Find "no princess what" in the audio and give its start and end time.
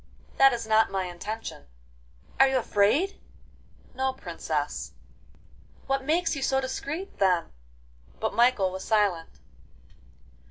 3.93-6.03